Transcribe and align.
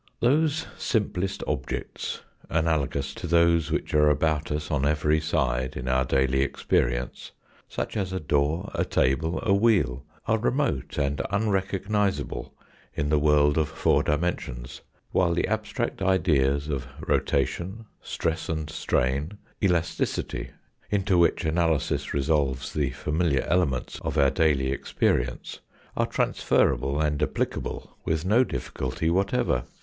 Those 0.19 0.65
simplest 0.79 1.43
objects 1.45 2.21
analogous 2.49 3.13
to 3.13 3.27
those 3.27 3.69
which 3.69 3.93
are 3.93 4.09
about 4.09 4.51
us 4.51 4.71
on 4.71 4.83
every 4.83 5.19
side 5.21 5.77
in 5.77 5.87
our 5.87 6.05
daily 6.05 6.41
experience 6.41 7.33
such 7.69 7.95
as 7.95 8.11
a 8.11 8.19
door, 8.19 8.71
a 8.73 8.83
table, 8.83 9.39
a 9.43 9.53
wheel 9.53 10.03
are 10.25 10.39
remote 10.39 10.97
and 10.97 11.21
uncognisable 11.29 12.51
in 12.95 13.09
the 13.09 13.19
world 13.19 13.59
of 13.59 13.69
four 13.69 14.01
dimensions, 14.01 14.81
while 15.11 15.35
the 15.35 15.47
abstract 15.47 16.01
ideas 16.01 16.67
of 16.67 16.87
rotation, 17.01 17.85
stress 18.01 18.49
and 18.49 18.71
strain, 18.71 19.37
elasticity 19.61 20.49
into 20.89 21.15
which 21.15 21.45
analysis 21.45 22.11
resolves 22.11 22.73
the 22.73 22.89
familiar 22.89 23.43
elements 23.43 23.99
of 24.01 24.17
our 24.17 24.31
daily 24.31 24.71
experience 24.71 25.59
are 25.95 26.07
transferable 26.07 26.99
and 26.99 27.21
applicable 27.21 27.95
with 28.03 28.25
no 28.25 28.43
difficulty 28.43 29.07
whatever. 29.07 29.65